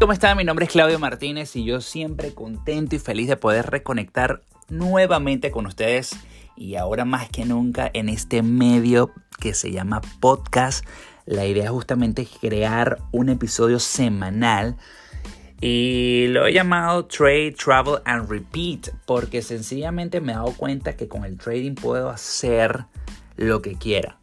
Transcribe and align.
¿Cómo 0.00 0.12
están? 0.12 0.36
Mi 0.36 0.44
nombre 0.44 0.64
es 0.64 0.70
Claudio 0.70 1.00
Martínez 1.00 1.56
y 1.56 1.64
yo 1.64 1.80
siempre 1.80 2.32
contento 2.32 2.94
y 2.94 3.00
feliz 3.00 3.26
de 3.26 3.36
poder 3.36 3.66
reconectar 3.68 4.42
nuevamente 4.68 5.50
con 5.50 5.66
ustedes 5.66 6.16
y 6.56 6.76
ahora 6.76 7.04
más 7.04 7.28
que 7.30 7.44
nunca 7.44 7.90
en 7.92 8.08
este 8.08 8.44
medio 8.44 9.10
que 9.40 9.54
se 9.54 9.72
llama 9.72 10.00
podcast. 10.20 10.86
La 11.26 11.46
idea 11.46 11.64
es 11.64 11.70
justamente 11.70 12.28
crear 12.40 12.98
un 13.10 13.28
episodio 13.28 13.80
semanal 13.80 14.76
y 15.60 16.26
lo 16.28 16.46
he 16.46 16.52
llamado 16.52 17.06
Trade, 17.06 17.56
Travel 17.58 17.96
and 18.04 18.30
Repeat 18.30 18.90
porque 19.04 19.42
sencillamente 19.42 20.20
me 20.20 20.30
he 20.30 20.36
dado 20.36 20.52
cuenta 20.52 20.94
que 20.96 21.08
con 21.08 21.24
el 21.24 21.38
trading 21.38 21.74
puedo 21.74 22.08
hacer 22.08 22.84
lo 23.36 23.62
que 23.62 23.74
quiera. 23.74 24.16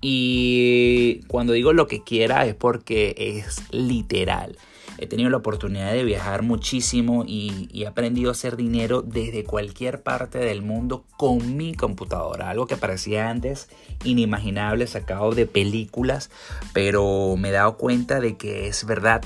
Y 0.00 1.22
cuando 1.26 1.52
digo 1.52 1.72
lo 1.72 1.88
que 1.88 2.04
quiera 2.04 2.46
es 2.46 2.54
porque 2.54 3.16
es 3.18 3.64
literal. 3.72 4.56
He 4.98 5.06
tenido 5.06 5.28
la 5.30 5.36
oportunidad 5.36 5.92
de 5.92 6.04
viajar 6.04 6.42
muchísimo 6.42 7.24
y, 7.26 7.68
he 7.72 7.86
aprendido 7.86 8.30
a 8.30 8.32
hacer 8.32 8.56
dinero 8.56 9.02
desde 9.02 9.44
cualquier 9.44 10.02
parte 10.02 10.38
del 10.38 10.62
mundo 10.62 11.04
con 11.16 11.56
mi 11.56 11.74
computadora. 11.74 12.50
Algo 12.50 12.66
que 12.66 12.76
parecía 12.76 13.28
antes 13.28 13.68
inimaginable, 14.04 14.86
sacado 14.86 15.32
de 15.32 15.46
películas, 15.46 16.30
pero 16.72 17.36
me 17.36 17.50
he 17.50 17.52
dado 17.52 17.76
cuenta 17.76 18.20
de 18.20 18.36
que 18.36 18.68
es 18.68 18.86
verdad 18.86 19.22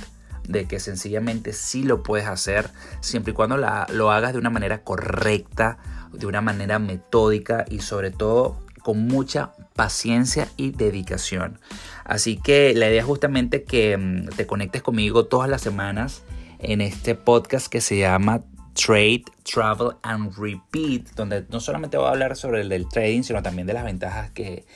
de 0.48 0.66
que 0.66 0.80
sencillamente 0.80 1.52
sí 1.52 1.84
lo 1.84 2.02
puedes 2.02 2.26
hacer 2.26 2.70
siempre 3.00 3.32
y 3.32 3.34
cuando 3.34 3.56
lo 3.56 4.10
hagas 4.10 4.32
de 4.32 4.38
una 4.38 4.50
manera 4.50 4.82
correcta, 4.82 5.78
de 6.12 6.26
una 6.26 6.40
manera 6.40 6.80
metódica 6.80 7.64
y 7.70 7.80
sobre 7.80 8.10
todo 8.10 8.58
con 8.82 9.06
mucha 9.06 9.52
paciencia 9.80 10.46
y 10.58 10.72
dedicación. 10.72 11.58
Así 12.04 12.36
que 12.36 12.74
la 12.74 12.90
idea 12.90 13.00
es 13.00 13.06
justamente 13.06 13.64
que 13.64 13.96
mm, 13.96 14.28
te 14.36 14.46
conectes 14.46 14.82
conmigo 14.82 15.24
todas 15.24 15.48
las 15.48 15.62
semanas 15.62 16.22
en 16.58 16.82
este 16.82 17.14
podcast 17.14 17.68
que 17.68 17.80
se 17.80 17.96
llama 17.96 18.42
Trade, 18.74 19.22
Travel 19.42 19.92
and 20.02 20.36
Repeat, 20.36 21.14
donde 21.16 21.46
no 21.48 21.60
solamente 21.60 21.96
voy 21.96 22.08
a 22.08 22.10
hablar 22.10 22.36
sobre 22.36 22.60
el 22.60 22.88
trading, 22.90 23.22
sino 23.22 23.42
también 23.42 23.66
de 23.66 23.72
las 23.72 23.84
ventajas 23.84 24.30
que 24.32 24.66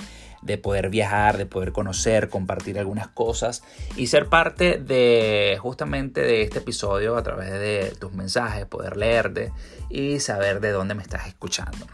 de 0.40 0.56
poder 0.56 0.88
viajar, 0.88 1.36
de 1.36 1.44
poder 1.44 1.72
conocer, 1.72 2.30
compartir 2.30 2.78
algunas 2.78 3.08
cosas 3.08 3.62
y 3.96 4.06
ser 4.06 4.30
parte 4.30 4.78
de 4.78 5.58
justamente 5.60 6.22
de 6.22 6.40
este 6.40 6.60
episodio 6.60 7.18
a 7.18 7.22
través 7.22 7.50
de 7.50 7.94
tus 8.00 8.14
mensajes, 8.14 8.64
poder 8.64 8.96
leerte 8.96 9.52
y 9.90 10.18
saber 10.20 10.60
de 10.60 10.70
dónde 10.70 10.94
me 10.94 11.02
estás 11.02 11.26
escuchando. 11.26 11.86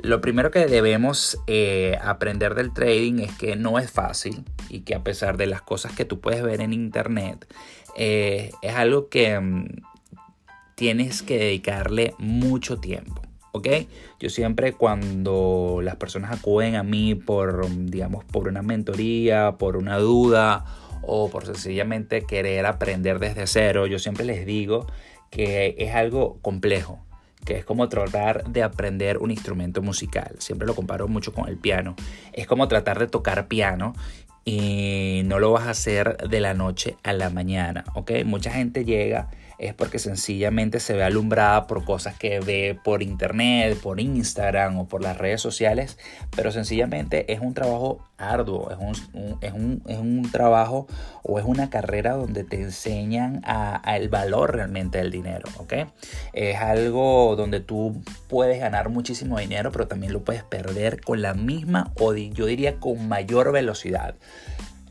Lo 0.00 0.20
primero 0.20 0.50
que 0.50 0.66
debemos 0.66 1.38
eh, 1.46 1.98
aprender 2.02 2.54
del 2.54 2.72
trading 2.72 3.20
es 3.20 3.32
que 3.32 3.56
no 3.56 3.78
es 3.78 3.90
fácil 3.90 4.44
y 4.68 4.80
que 4.80 4.94
a 4.94 5.02
pesar 5.02 5.36
de 5.36 5.46
las 5.46 5.62
cosas 5.62 5.92
que 5.92 6.04
tú 6.04 6.20
puedes 6.20 6.42
ver 6.42 6.60
en 6.60 6.72
internet, 6.72 7.46
eh, 7.96 8.52
es 8.62 8.74
algo 8.74 9.08
que 9.08 9.38
mm, 9.38 9.66
tienes 10.76 11.22
que 11.22 11.38
dedicarle 11.38 12.14
mucho 12.18 12.78
tiempo. 12.78 13.22
¿ok? 13.52 13.68
Yo 14.20 14.30
siempre 14.30 14.72
cuando 14.72 15.80
las 15.82 15.96
personas 15.96 16.30
acuden 16.30 16.76
a 16.76 16.84
mí 16.84 17.16
por, 17.16 17.68
digamos, 17.86 18.24
por 18.24 18.46
una 18.46 18.62
mentoría, 18.62 19.56
por 19.58 19.76
una 19.76 19.98
duda 19.98 20.64
o 21.02 21.28
por 21.28 21.46
sencillamente 21.46 22.24
querer 22.24 22.66
aprender 22.66 23.18
desde 23.18 23.46
cero, 23.46 23.86
yo 23.86 23.98
siempre 23.98 24.24
les 24.24 24.46
digo 24.46 24.86
que 25.30 25.74
es 25.78 25.94
algo 25.94 26.38
complejo, 26.40 27.04
que 27.44 27.56
es 27.56 27.64
como 27.64 27.88
tratar 27.88 28.44
de 28.44 28.62
aprender 28.62 29.18
un 29.18 29.30
instrumento 29.30 29.82
musical. 29.82 30.36
Siempre 30.38 30.66
lo 30.66 30.74
comparo 30.74 31.08
mucho 31.08 31.32
con 31.32 31.48
el 31.48 31.56
piano. 31.56 31.94
Es 32.32 32.46
como 32.46 32.68
tratar 32.68 32.98
de 32.98 33.06
tocar 33.06 33.48
piano 33.48 33.94
y 34.44 35.22
no 35.24 35.38
lo 35.38 35.52
vas 35.52 35.66
a 35.66 35.70
hacer 35.70 36.16
de 36.16 36.40
la 36.40 36.54
noche 36.54 36.96
a 37.02 37.12
la 37.12 37.30
mañana, 37.30 37.84
¿ok? 37.94 38.12
Mucha 38.24 38.50
gente 38.50 38.84
llega 38.84 39.28
es 39.58 39.74
porque 39.74 39.98
sencillamente 39.98 40.80
se 40.80 40.94
ve 40.94 41.02
alumbrada 41.02 41.66
por 41.66 41.84
cosas 41.84 42.16
que 42.16 42.40
ve 42.40 42.78
por 42.82 43.02
internet, 43.02 43.78
por 43.80 44.00
Instagram 44.00 44.78
o 44.78 44.88
por 44.88 45.02
las 45.02 45.18
redes 45.18 45.40
sociales, 45.40 45.98
pero 46.34 46.52
sencillamente 46.52 47.32
es 47.32 47.40
un 47.40 47.54
trabajo 47.54 48.04
arduo, 48.18 48.70
es 48.70 48.78
un, 48.78 49.38
es 49.40 49.52
un, 49.52 49.82
es 49.86 49.98
un 49.98 50.30
trabajo 50.30 50.86
o 51.22 51.38
es 51.38 51.44
una 51.44 51.70
carrera 51.70 52.12
donde 52.12 52.44
te 52.44 52.60
enseñan 52.60 53.42
el 53.86 54.08
valor 54.08 54.54
realmente 54.54 54.98
del 54.98 55.10
dinero, 55.10 55.48
¿ok? 55.56 55.74
Es 56.32 56.56
algo 56.56 57.34
donde 57.36 57.60
tú 57.60 58.00
puedes 58.28 58.60
ganar 58.60 58.88
muchísimo 58.88 59.38
dinero, 59.38 59.72
pero 59.72 59.88
también 59.88 60.12
lo 60.12 60.22
puedes 60.22 60.44
perder 60.44 61.00
con 61.00 61.22
la 61.22 61.34
misma 61.34 61.92
o 61.98 62.14
yo 62.14 62.46
diría 62.46 62.76
con 62.76 63.08
mayor 63.08 63.52
velocidad. 63.52 64.14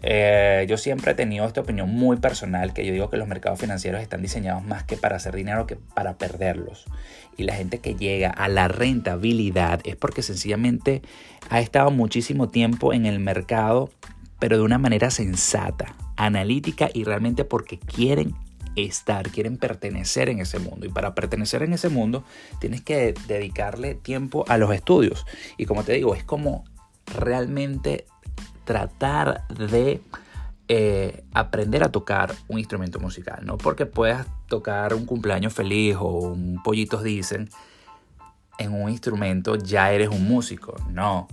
Eh, 0.04 0.66
yo 0.70 0.78
siempre 0.78 1.12
he 1.12 1.16
tenido 1.16 1.46
esta 1.46 1.62
opinión 1.62 1.90
muy 1.90 2.18
personal 2.18 2.74
que 2.74 2.86
yo 2.86 2.94
digo 2.94 3.10
que 3.10 3.18
los 3.18 3.28
mercados 3.28 3.60
financieros 3.60 4.02
están 4.02 4.22
diseñados 4.22 4.64
más 4.64 4.84
que 4.84 4.96
para 4.96 5.16
hacer 5.16 5.36
dinero 5.36 5.66
que 5.66 5.76
para 5.76 6.18
perderlos. 6.18 6.86
Y 7.36 7.44
la 7.44 7.56
gente 7.56 7.80
que 7.80 7.96
llega 7.96 8.30
a 8.30 8.48
la 8.48 8.68
rentabilidad 8.68 9.82
es 9.84 9.96
porque 9.96 10.22
sencillamente 10.22 11.02
ha 11.50 11.60
estado 11.62 11.92
muchísimo 11.92 12.50
tiempo 12.50 12.94
en 12.94 13.06
el 13.06 13.20
mercado, 13.20 13.90
pero 14.40 14.58
de 14.58 14.64
una 14.64 14.78
manera 14.78 15.10
sensata, 15.10 15.96
analítica 16.16 16.90
y 16.94 17.04
realmente 17.04 17.46
porque 17.46 17.80
quieren 17.80 18.36
estar, 18.76 19.30
quieren 19.30 19.58
pertenecer 19.58 20.30
en 20.30 20.40
ese 20.40 20.60
mundo. 20.60 20.86
Y 20.86 20.90
para 20.90 21.16
pertenecer 21.16 21.64
en 21.64 21.74
ese 21.74 21.90
mundo 21.90 22.24
tienes 22.60 22.82
que 22.82 23.14
dedicarle 23.28 23.96
tiempo 23.96 24.46
a 24.48 24.58
los 24.58 24.74
estudios. 24.74 25.26
Y 25.58 25.66
como 25.66 25.84
te 25.84 25.94
digo, 25.94 26.16
es 26.16 26.24
como 26.24 26.64
realmente 27.06 28.06
tratar 28.68 29.48
de 29.48 30.02
eh, 30.68 31.24
aprender 31.34 31.82
a 31.84 31.90
tocar 31.90 32.36
un 32.50 32.60
instrumento 32.60 33.00
musical. 33.00 33.46
No 33.46 33.58
porque 33.58 33.86
puedas 33.86 34.28
tocar 34.48 34.94
un 34.94 35.06
cumpleaños 35.06 35.54
feliz 35.54 35.96
o 35.98 36.08
un 36.08 36.62
pollitos 36.62 37.02
dicen 37.02 37.50
en 38.60 38.74
un 38.74 38.90
instrumento 38.90 39.56
ya 39.56 39.92
eres 39.94 40.10
un 40.10 40.28
músico. 40.28 40.76
No. 40.92 41.30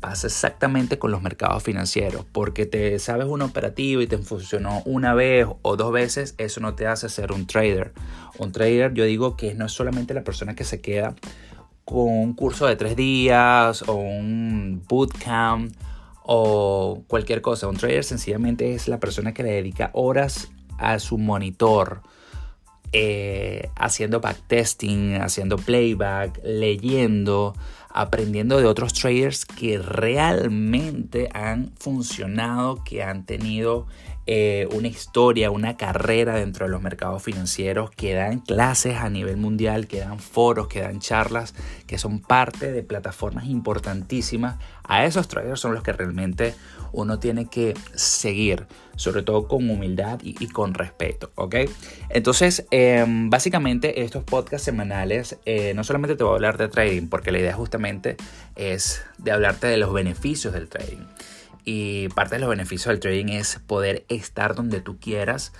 Pasa 0.00 0.26
exactamente 0.26 0.98
con 0.98 1.12
los 1.12 1.22
mercados 1.22 1.62
financieros. 1.62 2.26
Porque 2.32 2.66
te 2.66 2.98
sabes 2.98 3.28
una 3.28 3.44
operativa 3.44 4.02
y 4.02 4.08
te 4.08 4.18
funcionó 4.18 4.82
una 4.84 5.14
vez 5.14 5.46
o 5.62 5.76
dos 5.76 5.92
veces, 5.92 6.34
eso 6.36 6.60
no 6.60 6.74
te 6.74 6.88
hace 6.88 7.08
ser 7.08 7.30
un 7.30 7.46
trader. 7.46 7.92
Un 8.38 8.50
trader, 8.50 8.92
yo 8.92 9.04
digo 9.04 9.36
que 9.36 9.54
no 9.54 9.66
es 9.66 9.72
solamente 9.72 10.12
la 10.12 10.24
persona 10.24 10.56
que 10.56 10.64
se 10.64 10.80
queda 10.80 11.14
con 11.84 12.08
un 12.08 12.34
curso 12.34 12.66
de 12.66 12.74
tres 12.74 12.96
días 12.96 13.82
o 13.86 13.94
un 13.94 14.82
bootcamp 14.88 15.72
o 16.24 17.04
cualquier 17.06 17.42
cosa. 17.42 17.68
Un 17.68 17.76
trader 17.76 18.02
sencillamente 18.02 18.74
es 18.74 18.88
la 18.88 18.98
persona 18.98 19.32
que 19.32 19.42
le 19.42 19.52
dedica 19.52 19.90
horas 19.92 20.50
a 20.78 20.98
su 20.98 21.18
monitor, 21.18 22.02
eh, 22.92 23.68
haciendo 23.76 24.20
backtesting, 24.20 25.20
haciendo 25.20 25.56
playback, 25.56 26.40
leyendo, 26.42 27.54
aprendiendo 27.90 28.58
de 28.58 28.66
otros 28.66 28.92
traders 28.92 29.44
que 29.44 29.78
realmente 29.78 31.28
han 31.32 31.72
funcionado, 31.76 32.82
que 32.84 33.02
han 33.02 33.26
tenido 33.26 33.86
eh, 34.26 34.68
una 34.72 34.88
historia, 34.88 35.50
una 35.50 35.76
carrera 35.76 36.36
dentro 36.36 36.66
de 36.66 36.72
los 36.72 36.80
mercados 36.80 37.22
financieros, 37.22 37.90
que 37.90 38.14
dan 38.14 38.40
clases 38.40 38.96
a 38.96 39.10
nivel 39.10 39.36
mundial, 39.36 39.86
que 39.86 40.00
dan 40.00 40.18
foros, 40.18 40.68
que 40.68 40.80
dan 40.80 41.00
charlas, 41.00 41.54
que 41.86 41.98
son 41.98 42.20
parte 42.20 42.72
de 42.72 42.82
plataformas 42.82 43.46
importantísimas. 43.46 44.56
A 44.82 45.04
esos 45.04 45.28
traders 45.28 45.60
son 45.60 45.74
los 45.74 45.82
que 45.82 45.92
realmente 45.92 46.54
uno 46.92 47.18
tiene 47.18 47.46
que 47.46 47.74
seguir, 47.94 48.66
sobre 48.96 49.22
todo 49.22 49.46
con 49.48 49.68
humildad 49.68 50.20
y, 50.22 50.46
con 50.48 50.74
respeto, 50.74 51.30
¿ok? 51.34 51.56
Entonces, 52.08 52.66
em, 52.70 53.28
básicamente 53.28 54.02
estos 54.02 54.24
podcasts 54.24 54.64
semanales, 54.64 55.38
eh, 55.44 55.74
no 55.74 55.84
solamente 55.84 56.16
te 56.16 56.24
voy 56.24 56.32
a 56.32 56.36
hablar 56.36 56.56
de 56.56 56.68
trading, 56.68 57.08
porque 57.08 57.32
la 57.32 57.40
idea 57.40 57.52
justamente 57.52 58.16
es 58.56 59.02
de 59.18 59.32
hablarte 59.32 59.66
de 59.66 59.76
los 59.76 59.92
beneficios 59.92 60.54
del 60.54 60.68
trading. 60.68 61.04
Y 61.64 62.08
parte 62.10 62.36
de 62.36 62.40
los 62.40 62.50
beneficios 62.50 62.92
del 62.92 63.00
trading 63.00 63.28
es 63.28 63.60
poder 63.66 64.04
estar 64.08 64.54
donde 64.54 64.80
tú 64.80 64.98
quieras 64.98 65.52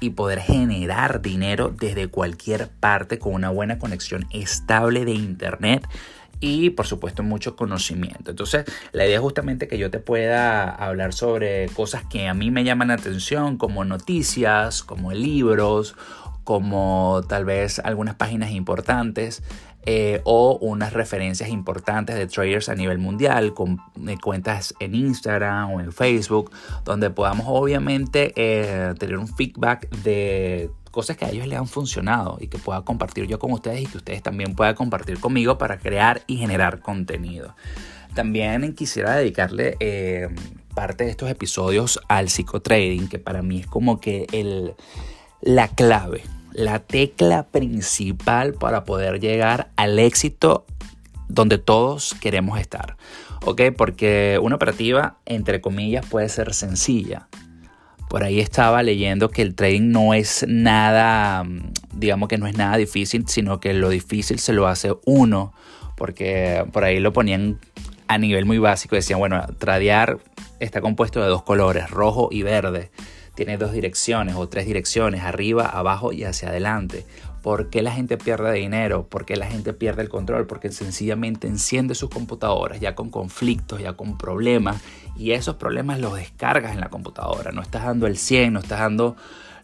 y 0.00 0.10
poder 0.10 0.40
generar 0.40 1.22
dinero 1.22 1.74
desde 1.76 2.08
cualquier 2.08 2.68
parte 2.68 3.18
con 3.18 3.32
una 3.34 3.50
buena 3.50 3.78
conexión 3.78 4.26
estable 4.30 5.04
de 5.04 5.12
internet 5.12 5.86
y 6.40 6.70
por 6.70 6.86
supuesto 6.86 7.22
mucho 7.22 7.56
conocimiento. 7.56 8.30
Entonces 8.30 8.64
la 8.92 9.06
idea 9.06 9.16
es 9.16 9.22
justamente 9.22 9.68
que 9.68 9.78
yo 9.78 9.90
te 9.90 9.98
pueda 9.98 10.68
hablar 10.70 11.12
sobre 11.12 11.68
cosas 11.68 12.04
que 12.04 12.28
a 12.28 12.34
mí 12.34 12.50
me 12.50 12.64
llaman 12.64 12.88
la 12.88 12.94
atención 12.94 13.56
como 13.56 13.84
noticias, 13.84 14.82
como 14.82 15.12
libros, 15.12 15.96
como 16.46 17.22
tal 17.28 17.44
vez 17.44 17.80
algunas 17.80 18.14
páginas 18.14 18.52
importantes 18.52 19.42
eh, 19.84 20.20
o 20.22 20.58
unas 20.60 20.92
referencias 20.92 21.50
importantes 21.50 22.14
de 22.14 22.28
traders 22.28 22.68
a 22.68 22.76
nivel 22.76 22.98
mundial 22.98 23.52
con 23.52 23.80
eh, 24.06 24.16
cuentas 24.22 24.72
en 24.78 24.94
Instagram 24.94 25.72
o 25.72 25.80
en 25.80 25.92
Facebook, 25.92 26.52
donde 26.84 27.10
podamos 27.10 27.46
obviamente 27.48 28.32
eh, 28.36 28.94
tener 28.96 29.18
un 29.18 29.26
feedback 29.26 29.90
de 30.04 30.70
cosas 30.92 31.16
que 31.16 31.24
a 31.24 31.30
ellos 31.30 31.48
les 31.48 31.58
han 31.58 31.66
funcionado 31.66 32.38
y 32.40 32.46
que 32.46 32.58
pueda 32.58 32.82
compartir 32.82 33.26
yo 33.26 33.40
con 33.40 33.50
ustedes 33.50 33.80
y 33.80 33.86
que 33.86 33.98
ustedes 33.98 34.22
también 34.22 34.54
puedan 34.54 34.76
compartir 34.76 35.18
conmigo 35.18 35.58
para 35.58 35.78
crear 35.78 36.22
y 36.28 36.36
generar 36.36 36.78
contenido. 36.78 37.56
También 38.14 38.72
quisiera 38.72 39.16
dedicarle 39.16 39.76
parte 40.76 41.04
de 41.04 41.10
estos 41.10 41.28
episodios 41.28 41.98
al 42.06 42.28
psicotrading, 42.28 43.08
que 43.08 43.18
para 43.18 43.42
mí 43.42 43.60
es 43.60 43.66
como 43.66 43.98
que 43.98 44.26
el 44.30 44.74
la 45.46 45.68
clave, 45.68 46.24
la 46.52 46.80
tecla 46.80 47.44
principal 47.44 48.54
para 48.54 48.82
poder 48.82 49.20
llegar 49.20 49.70
al 49.76 50.00
éxito 50.00 50.66
donde 51.28 51.58
todos 51.58 52.16
queremos 52.20 52.58
estar. 52.58 52.96
¿Ok? 53.44 53.62
Porque 53.76 54.40
una 54.42 54.56
operativa, 54.56 55.18
entre 55.24 55.60
comillas, 55.60 56.04
puede 56.04 56.28
ser 56.28 56.52
sencilla. 56.52 57.28
Por 58.08 58.24
ahí 58.24 58.40
estaba 58.40 58.82
leyendo 58.82 59.30
que 59.30 59.42
el 59.42 59.54
trading 59.54 59.92
no 59.92 60.14
es 60.14 60.44
nada, 60.48 61.44
digamos 61.94 62.28
que 62.28 62.38
no 62.38 62.48
es 62.48 62.56
nada 62.56 62.76
difícil, 62.76 63.28
sino 63.28 63.60
que 63.60 63.72
lo 63.72 63.88
difícil 63.88 64.40
se 64.40 64.52
lo 64.52 64.66
hace 64.66 64.96
uno. 65.04 65.54
Porque 65.96 66.64
por 66.72 66.82
ahí 66.82 66.98
lo 66.98 67.12
ponían 67.12 67.60
a 68.08 68.18
nivel 68.18 68.46
muy 68.46 68.58
básico. 68.58 68.96
Decían, 68.96 69.20
bueno, 69.20 69.46
tradear 69.58 70.18
está 70.58 70.80
compuesto 70.80 71.22
de 71.22 71.28
dos 71.28 71.44
colores, 71.44 71.88
rojo 71.88 72.30
y 72.32 72.42
verde 72.42 72.90
tiene 73.36 73.58
dos 73.58 73.72
direcciones 73.72 74.34
o 74.34 74.48
tres 74.48 74.66
direcciones, 74.66 75.22
arriba, 75.22 75.66
abajo 75.66 76.12
y 76.12 76.24
hacia 76.24 76.48
adelante. 76.48 77.06
¿Por 77.42 77.70
qué 77.70 77.82
la 77.82 77.92
gente 77.92 78.18
pierde 78.18 78.52
dinero? 78.54 79.06
¿Por 79.06 79.24
qué 79.24 79.36
la 79.36 79.46
gente 79.46 79.72
pierde 79.72 80.02
el 80.02 80.08
control? 80.08 80.48
Porque 80.48 80.72
sencillamente 80.72 81.46
enciende 81.46 81.94
sus 81.94 82.10
computadoras 82.10 82.80
ya 82.80 82.96
con 82.96 83.10
conflictos, 83.10 83.80
ya 83.80 83.92
con 83.92 84.18
problemas 84.18 84.82
y 85.16 85.30
esos 85.30 85.54
problemas 85.54 86.00
los 86.00 86.16
descargas 86.16 86.72
en 86.72 86.80
la 86.80 86.88
computadora. 86.88 87.52
No 87.52 87.62
estás 87.62 87.84
dando 87.84 88.08
el 88.08 88.16
100, 88.16 88.54
no 88.54 88.60
estás 88.60 88.80
dando 88.80 89.16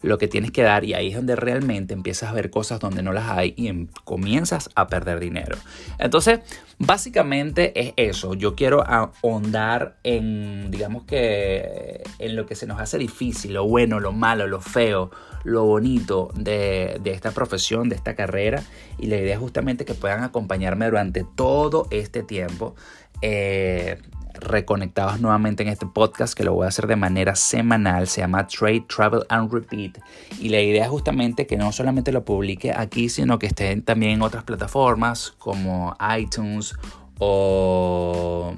lo 0.03 0.17
que 0.17 0.27
tienes 0.27 0.51
que 0.51 0.61
dar 0.61 0.83
y 0.83 0.93
ahí 0.93 1.09
es 1.09 1.15
donde 1.15 1.35
realmente 1.35 1.93
empiezas 1.93 2.29
a 2.29 2.33
ver 2.33 2.51
cosas 2.51 2.79
donde 2.79 3.01
no 3.01 3.13
las 3.13 3.29
hay 3.29 3.53
y 3.57 3.67
em, 3.67 3.87
comienzas 4.03 4.69
a 4.75 4.87
perder 4.87 5.19
dinero. 5.19 5.57
Entonces, 5.97 6.41
básicamente 6.77 7.79
es 7.79 7.93
eso. 7.95 8.33
Yo 8.35 8.53
quiero 8.53 8.83
ahondar 8.85 9.97
en, 10.03 10.69
digamos 10.69 11.03
que, 11.05 12.03
en 12.19 12.35
lo 12.35 12.45
que 12.45 12.55
se 12.55 12.67
nos 12.67 12.79
hace 12.79 12.97
difícil, 12.97 13.53
lo 13.53 13.65
bueno, 13.65 14.01
lo 14.01 14.11
malo, 14.11 14.45
lo 14.45 14.59
feo, 14.59 15.09
lo 15.45 15.63
bonito 15.63 16.29
de, 16.35 16.99
de, 17.01 17.11
esta 17.11 17.31
profesión, 17.31 17.87
de 17.87 17.95
esta 17.95 18.13
carrera. 18.13 18.61
Y 18.99 19.07
la 19.07 19.15
idea 19.15 19.35
es 19.35 19.39
justamente 19.39 19.85
que 19.85 19.93
puedan 19.93 20.23
acompañarme 20.23 20.85
durante 20.85 21.25
todo 21.35 21.87
este 21.91 22.23
tiempo. 22.23 22.75
Eh, 23.21 24.01
reconectados 24.33 25.19
nuevamente 25.19 25.63
en 25.63 25.69
este 25.69 25.85
podcast 25.85 26.33
que 26.33 26.43
lo 26.43 26.53
voy 26.53 26.65
a 26.65 26.69
hacer 26.69 26.87
de 26.87 26.95
manera 26.95 27.35
semanal. 27.35 28.07
Se 28.07 28.21
llama 28.21 28.47
Trade, 28.47 28.85
Travel 28.87 29.23
and 29.29 29.51
Repeat. 29.51 29.99
Y 30.39 30.49
la 30.49 30.61
idea 30.61 30.83
es 30.83 30.89
justamente 30.89 31.47
que 31.47 31.57
no 31.57 31.71
solamente 31.71 32.11
lo 32.11 32.25
publique 32.25 32.71
aquí, 32.75 33.09
sino 33.09 33.39
que 33.39 33.47
esté 33.47 33.75
también 33.81 34.13
en 34.13 34.21
otras 34.21 34.43
plataformas 34.43 35.31
como 35.37 35.95
iTunes 36.17 36.75
o 37.19 38.55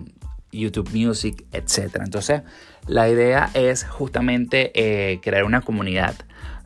YouTube 0.51 0.89
Music, 0.94 1.45
etc. 1.51 1.98
Entonces, 2.04 2.42
la 2.88 3.10
idea 3.10 3.50
es 3.54 3.83
justamente 3.83 4.71
eh, 4.75 5.19
crear 5.21 5.44
una 5.44 5.62
comunidad 5.62 6.16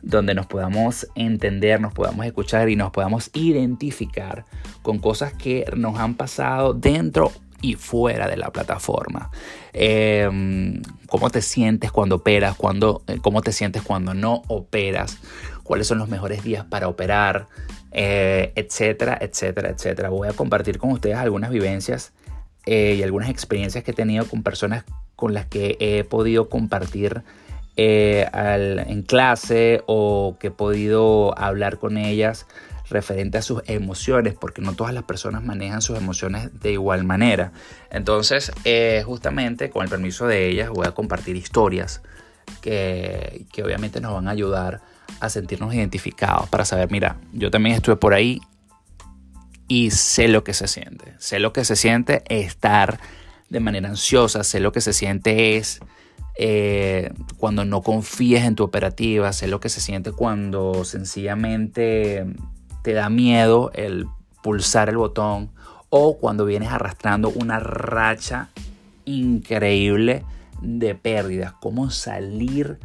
donde 0.02 0.34
nos 0.34 0.46
podamos 0.46 1.06
entender, 1.14 1.80
nos 1.80 1.92
podamos 1.92 2.24
escuchar 2.24 2.68
y 2.70 2.76
nos 2.76 2.90
podamos 2.90 3.30
identificar 3.34 4.44
con 4.82 4.98
cosas 4.98 5.32
que 5.34 5.66
nos 5.76 5.98
han 5.98 6.14
pasado 6.14 6.72
dentro 6.72 7.32
y 7.60 7.74
fuera 7.74 8.28
de 8.28 8.36
la 8.36 8.50
plataforma. 8.50 9.30
Em, 9.72 10.82
¿Cómo 11.08 11.30
te 11.30 11.42
sientes 11.42 11.92
cuando 11.92 12.16
operas? 12.16 12.56
Cuando, 12.56 13.02
eh, 13.06 13.18
¿Cómo 13.20 13.42
te 13.42 13.52
sientes 13.52 13.82
cuando 13.82 14.14
no 14.14 14.42
operas? 14.48 15.18
¿Cuáles 15.62 15.86
son 15.86 15.98
los 15.98 16.08
mejores 16.08 16.42
días 16.42 16.64
para 16.64 16.88
operar? 16.88 17.48
Eh, 17.92 18.52
etcétera, 18.54 19.18
etcétera, 19.20 19.70
etcétera. 19.70 20.08
Voy 20.10 20.28
a 20.28 20.32
compartir 20.32 20.78
con 20.78 20.92
ustedes 20.92 21.16
algunas 21.16 21.50
vivencias 21.50 22.12
eh, 22.66 22.94
y 22.98 23.02
algunas 23.02 23.30
experiencias 23.30 23.82
que 23.82 23.90
he 23.90 23.94
tenido 23.94 24.26
con 24.26 24.42
personas 24.42 24.84
con 25.16 25.34
las 25.34 25.46
que 25.46 25.76
he 25.80 26.04
podido 26.04 26.48
compartir 26.48 27.22
en 27.76 29.02
clase 29.02 29.82
o 29.86 30.36
que 30.38 30.48
he 30.48 30.50
podido 30.50 31.36
hablar 31.38 31.78
con 31.78 31.96
ellas 31.96 32.46
referente 32.90 33.38
a 33.38 33.42
sus 33.42 33.62
emociones, 33.66 34.34
porque 34.34 34.60
no 34.60 34.74
todas 34.74 34.92
las 34.92 35.04
personas 35.04 35.44
manejan 35.44 35.80
sus 35.80 35.96
emociones 35.96 36.50
de 36.60 36.72
igual 36.72 37.04
manera. 37.04 37.52
Entonces, 37.90 38.52
eh, 38.64 39.02
justamente 39.06 39.70
con 39.70 39.84
el 39.84 39.88
permiso 39.88 40.26
de 40.26 40.48
ellas, 40.48 40.70
voy 40.70 40.86
a 40.86 40.92
compartir 40.92 41.36
historias 41.36 42.02
que, 42.60 43.46
que 43.52 43.62
obviamente 43.62 44.00
nos 44.00 44.12
van 44.12 44.28
a 44.28 44.32
ayudar 44.32 44.80
a 45.20 45.28
sentirnos 45.28 45.72
identificados, 45.74 46.48
para 46.48 46.64
saber, 46.64 46.90
mira, 46.90 47.16
yo 47.32 47.50
también 47.50 47.76
estuve 47.76 47.96
por 47.96 48.14
ahí 48.14 48.40
y 49.68 49.92
sé 49.92 50.28
lo 50.28 50.44
que 50.44 50.54
se 50.54 50.66
siente. 50.66 51.14
Sé 51.18 51.38
lo 51.38 51.52
que 51.52 51.64
se 51.64 51.76
siente 51.76 52.22
estar 52.28 52.98
de 53.48 53.60
manera 53.60 53.88
ansiosa, 53.88 54.44
sé 54.44 54.60
lo 54.60 54.72
que 54.72 54.80
se 54.80 54.92
siente 54.92 55.56
es 55.56 55.80
eh, 56.42 57.12
cuando 57.36 57.66
no 57.66 57.82
confíes 57.82 58.44
en 58.44 58.54
tu 58.54 58.64
operativa, 58.64 59.30
sé 59.34 59.46
lo 59.46 59.60
que 59.60 59.68
se 59.68 59.82
siente 59.82 60.10
cuando 60.10 60.86
sencillamente 60.86 62.24
te 62.80 62.94
da 62.94 63.10
miedo 63.10 63.70
el 63.74 64.06
pulsar 64.42 64.88
el 64.88 64.96
botón 64.96 65.50
o 65.90 66.16
cuando 66.16 66.46
vienes 66.46 66.70
arrastrando 66.70 67.28
una 67.28 67.60
racha 67.60 68.48
increíble 69.04 70.24
de 70.62 70.94
pérdidas, 70.94 71.52
cómo 71.60 71.90
salir 71.90 72.78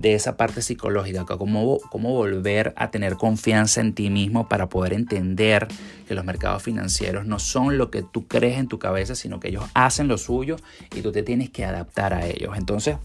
de 0.00 0.14
esa 0.14 0.38
parte 0.38 0.62
psicológica, 0.62 1.26
cómo, 1.26 1.78
cómo 1.90 2.14
volver 2.14 2.72
a 2.76 2.90
tener 2.90 3.16
confianza 3.16 3.82
en 3.82 3.92
ti 3.92 4.08
mismo 4.08 4.48
para 4.48 4.70
poder 4.70 4.94
entender 4.94 5.68
que 6.08 6.14
los 6.14 6.24
mercados 6.24 6.62
financieros 6.62 7.26
no 7.26 7.38
son 7.38 7.76
lo 7.76 7.90
que 7.90 8.02
tú 8.02 8.26
crees 8.26 8.58
en 8.58 8.66
tu 8.66 8.78
cabeza, 8.78 9.14
sino 9.14 9.40
que 9.40 9.48
ellos 9.48 9.64
hacen 9.74 10.08
lo 10.08 10.16
suyo 10.16 10.56
y 10.96 11.02
tú 11.02 11.12
te 11.12 11.22
tienes 11.22 11.50
que 11.50 11.66
adaptar 11.66 12.14
a 12.14 12.26
ellos. 12.26 12.56
Entonces, 12.56 12.96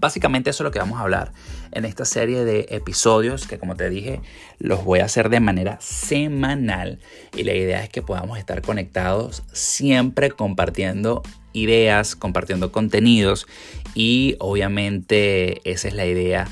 Básicamente 0.00 0.50
eso 0.50 0.62
es 0.62 0.64
lo 0.64 0.70
que 0.70 0.78
vamos 0.78 1.00
a 1.00 1.02
hablar 1.02 1.32
en 1.72 1.84
esta 1.84 2.04
serie 2.04 2.44
de 2.44 2.66
episodios 2.70 3.48
que 3.48 3.58
como 3.58 3.74
te 3.74 3.90
dije 3.90 4.20
los 4.58 4.84
voy 4.84 5.00
a 5.00 5.06
hacer 5.06 5.28
de 5.28 5.40
manera 5.40 5.78
semanal 5.80 7.00
y 7.34 7.42
la 7.42 7.54
idea 7.54 7.82
es 7.82 7.88
que 7.88 8.00
podamos 8.00 8.38
estar 8.38 8.62
conectados 8.62 9.42
siempre 9.52 10.30
compartiendo 10.30 11.22
ideas, 11.62 12.16
compartiendo 12.16 12.72
contenidos 12.72 13.46
y 13.94 14.36
obviamente 14.38 15.60
esa 15.70 15.88
es 15.88 15.94
la 15.94 16.06
idea 16.06 16.48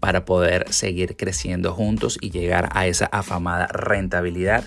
para 0.00 0.24
poder 0.24 0.72
seguir 0.72 1.16
creciendo 1.16 1.72
juntos 1.72 2.18
y 2.20 2.30
llegar 2.30 2.68
a 2.72 2.86
esa 2.86 3.06
afamada 3.06 3.66
rentabilidad 3.66 4.64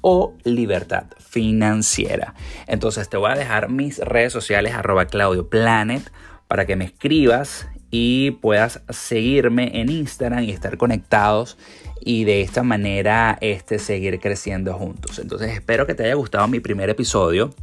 o 0.00 0.34
libertad 0.44 1.04
financiera. 1.18 2.34
Entonces 2.66 3.08
te 3.08 3.16
voy 3.16 3.30
a 3.30 3.36
dejar 3.36 3.70
mis 3.70 3.98
redes 3.98 4.32
sociales 4.32 4.74
arroba 4.74 5.06
Claudio 5.06 5.48
Planet 5.48 6.12
para 6.46 6.66
que 6.66 6.76
me 6.76 6.84
escribas 6.84 7.66
y 7.96 8.32
puedas 8.32 8.80
seguirme 8.88 9.80
en 9.80 9.88
Instagram 9.88 10.42
y 10.42 10.50
estar 10.50 10.76
conectados 10.76 11.56
y 12.00 12.24
de 12.24 12.40
esta 12.40 12.64
manera 12.64 13.38
este, 13.40 13.78
seguir 13.78 14.18
creciendo 14.18 14.74
juntos. 14.74 15.20
Entonces 15.20 15.52
espero 15.52 15.86
que 15.86 15.94
te 15.94 16.02
haya 16.02 16.14
gustado 16.14 16.48
mi 16.48 16.58
primer 16.58 16.90
episodio. 16.90 17.54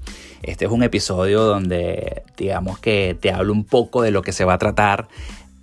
Este 0.42 0.64
es 0.64 0.72
un 0.72 0.84
episodio 0.84 1.42
donde 1.42 2.24
digamos 2.38 2.80
que 2.80 3.18
te 3.20 3.34
hablo 3.34 3.52
un 3.52 3.66
poco 3.66 4.04
de 4.04 4.12
lo 4.12 4.22
que 4.22 4.32
se 4.32 4.46
va 4.46 4.54
a 4.54 4.58
tratar 4.58 5.10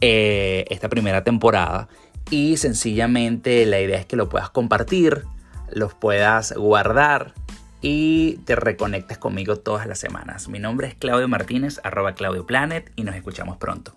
eh, 0.02 0.66
esta 0.68 0.90
primera 0.90 1.24
temporada 1.24 1.88
y 2.28 2.58
sencillamente 2.58 3.64
la 3.64 3.80
idea 3.80 3.96
es 3.96 4.04
que 4.04 4.16
lo 4.16 4.28
puedas 4.28 4.50
compartir, 4.50 5.24
los 5.72 5.94
puedas 5.94 6.52
guardar 6.52 7.32
y 7.80 8.36
te 8.44 8.54
reconectes 8.54 9.16
conmigo 9.16 9.56
todas 9.56 9.86
las 9.86 9.98
semanas. 9.98 10.46
Mi 10.50 10.58
nombre 10.58 10.88
es 10.88 10.94
Claudio 10.94 11.26
Martínez, 11.26 11.80
arroba 11.84 12.12
Claudio 12.12 12.44
Planet 12.44 12.92
y 12.96 13.04
nos 13.04 13.14
escuchamos 13.14 13.56
pronto. 13.56 13.94